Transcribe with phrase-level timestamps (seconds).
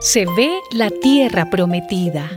[0.00, 2.30] Se ve la tierra prometida.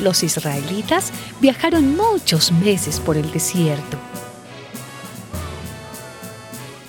[0.00, 3.96] Los israelitas viajaron muchos meses por el desierto.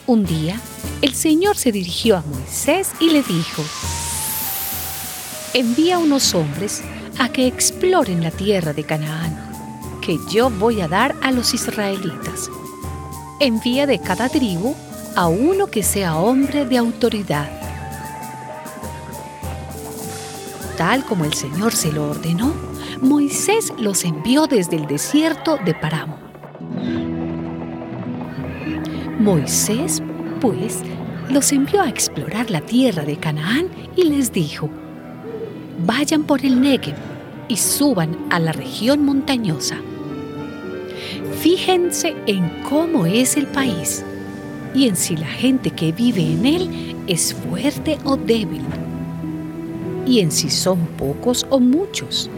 [0.08, 0.60] Un día,
[1.04, 3.64] el Señor se dirigió a Moisés y le dijo,
[5.54, 6.82] envía unos hombres
[7.20, 12.50] a que exploren la tierra de Canaán, que yo voy a dar a los israelitas.
[13.40, 14.76] Envía de cada tribu
[15.16, 17.50] a uno que sea hombre de autoridad.
[20.78, 22.54] Tal como el Señor se lo ordenó,
[23.00, 26.18] Moisés los envió desde el desierto de Paramo.
[29.20, 30.02] Moisés,
[30.42, 30.80] pues,
[31.30, 34.70] los envió a explorar la tierra de Canaán y les dijo,
[35.86, 36.96] vayan por el Negev
[37.48, 39.78] y suban a la región montañosa.
[41.40, 44.04] Fíjense en cómo es el país
[44.74, 48.64] y en si la gente que vive en él es fuerte o débil,
[50.06, 52.30] y en si son pocos o muchos.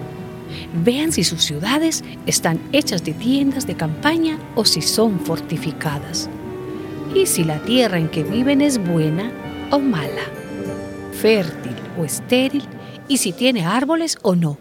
[0.83, 6.29] Vean si sus ciudades están hechas de tiendas de campaña o si son fortificadas,
[7.13, 9.31] y si la tierra en que viven es buena
[9.71, 10.23] o mala,
[11.13, 12.63] fértil o estéril,
[13.07, 14.57] y si tiene árboles o no.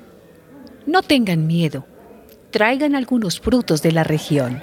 [0.86, 1.86] No tengan miedo,
[2.50, 4.60] traigan algunos frutos de la región.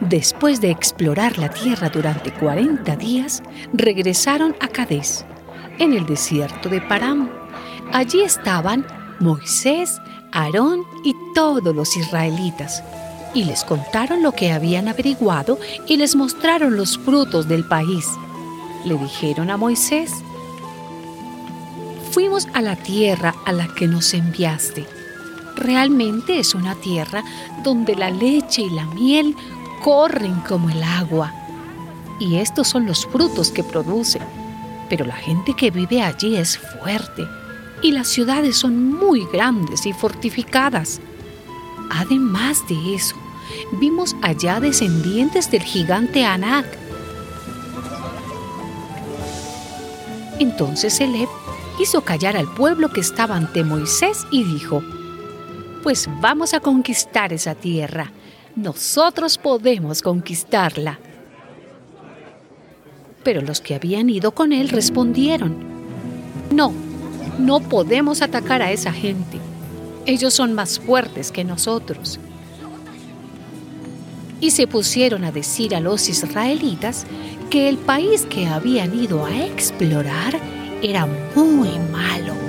[0.00, 3.42] Después de explorar la tierra durante 40 días,
[3.72, 5.24] regresaron a Cadés,
[5.78, 7.30] en el desierto de Param.
[7.92, 8.86] Allí estaban
[9.20, 9.98] Moisés,
[10.32, 12.84] Aarón y todos los israelitas,
[13.34, 18.06] y les contaron lo que habían averiguado y les mostraron los frutos del país.
[18.84, 20.12] Le dijeron a Moisés,
[22.10, 24.86] Fuimos a la tierra a la que nos enviaste.
[25.54, 27.22] Realmente es una tierra
[27.62, 29.36] donde la leche y la miel
[29.82, 31.32] corren como el agua.
[32.18, 34.22] Y estos son los frutos que producen.
[34.88, 37.26] Pero la gente que vive allí es fuerte
[37.82, 41.00] y las ciudades son muy grandes y fortificadas.
[41.90, 43.16] Además de eso,
[43.72, 46.66] vimos allá descendientes del gigante Anak.
[50.38, 51.28] Entonces Eleb
[51.80, 54.82] hizo callar al pueblo que estaba ante Moisés y dijo,
[55.82, 58.10] Pues vamos a conquistar esa tierra
[58.56, 60.98] nosotros podemos conquistarla.
[63.22, 65.56] Pero los que habían ido con él respondieron,
[66.50, 66.72] no,
[67.38, 69.38] no podemos atacar a esa gente.
[70.06, 72.18] Ellos son más fuertes que nosotros.
[74.40, 77.06] Y se pusieron a decir a los israelitas
[77.50, 80.38] que el país que habían ido a explorar
[80.82, 82.45] era muy malo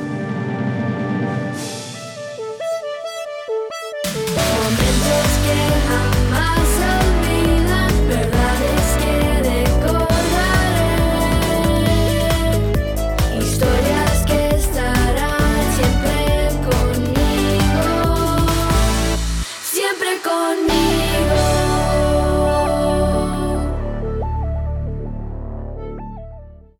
[20.19, 20.86] conmigo.